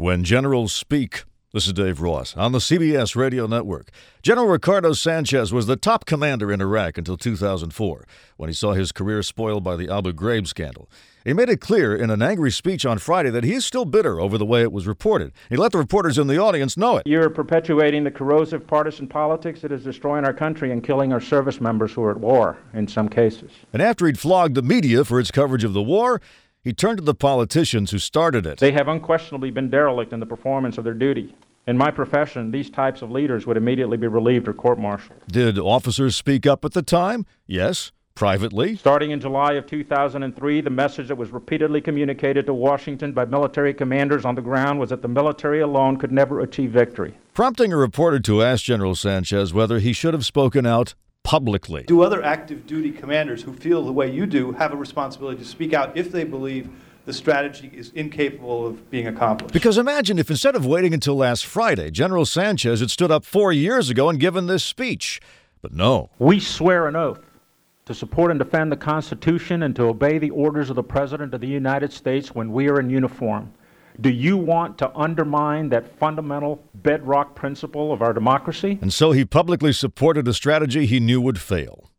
[0.00, 1.24] When Generals Speak.
[1.52, 3.90] This is Dave Ross on the CBS Radio Network.
[4.22, 8.06] General Ricardo Sanchez was the top commander in Iraq until 2004,
[8.38, 10.88] when he saw his career spoiled by the Abu Ghraib scandal.
[11.22, 14.18] He made it clear in an angry speech on Friday that he is still bitter
[14.18, 15.32] over the way it was reported.
[15.50, 17.06] He let the reporters in the audience know it.
[17.06, 21.60] You're perpetuating the corrosive partisan politics that is destroying our country and killing our service
[21.60, 23.50] members who are at war in some cases.
[23.74, 26.22] And after he'd flogged the media for its coverage of the war,
[26.62, 28.58] he turned to the politicians who started it.
[28.58, 31.34] They have unquestionably been derelict in the performance of their duty.
[31.66, 35.20] In my profession, these types of leaders would immediately be relieved or court martialed.
[35.28, 37.26] Did officers speak up at the time?
[37.46, 37.92] Yes.
[38.14, 38.76] Privately?
[38.76, 43.72] Starting in July of 2003, the message that was repeatedly communicated to Washington by military
[43.72, 47.14] commanders on the ground was that the military alone could never achieve victory.
[47.32, 50.94] Prompting a reporter to ask General Sanchez whether he should have spoken out
[51.30, 51.84] publicly.
[51.84, 55.44] Do other active duty commanders who feel the way you do have a responsibility to
[55.44, 56.68] speak out if they believe
[57.06, 59.52] the strategy is incapable of being accomplished?
[59.52, 63.52] Because imagine if instead of waiting until last Friday, General Sanchez had stood up four
[63.52, 65.20] years ago and given this speech.
[65.62, 66.10] But no.
[66.18, 67.24] We swear an oath
[67.84, 71.40] to support and defend the Constitution and to obey the orders of the President of
[71.40, 73.52] the United States when we are in uniform.
[74.00, 78.78] Do you want to undermine that fundamental bedrock principle of our democracy?
[78.80, 81.90] And so he publicly supported a strategy he knew would fail.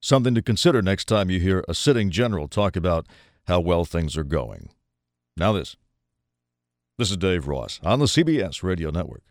[0.00, 3.06] Something to consider next time you hear a sitting general talk about
[3.46, 4.70] how well things are going.
[5.36, 5.76] Now, this.
[6.96, 9.22] This is Dave Ross on the CBS Radio Network.